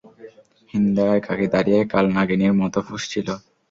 হিন্দা 0.73 1.05
একাকী 1.17 1.47
দাঁড়িয়ে 1.53 1.79
কালনাগিনীর 1.93 2.53
মত 2.61 2.75
ফুঁসছিল। 2.87 3.27